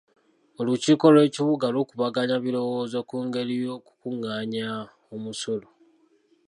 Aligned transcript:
Olukiiko 0.59 1.05
lw'ekibuga 1.13 1.65
lukubaganya 1.75 2.35
birowoozo 2.43 2.99
ku 3.09 3.17
ngeri 3.25 3.53
y'okukungaanya 3.63 4.67
omusolo. 5.15 5.67